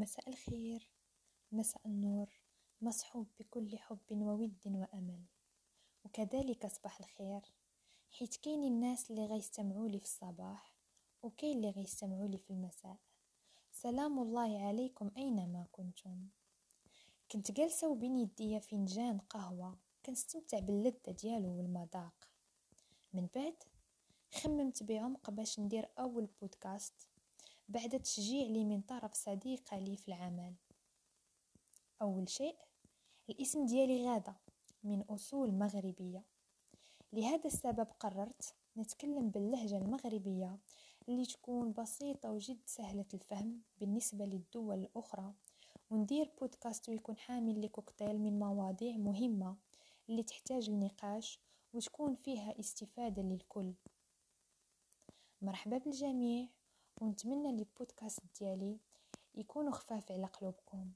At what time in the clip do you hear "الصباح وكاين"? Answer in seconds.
10.04-11.56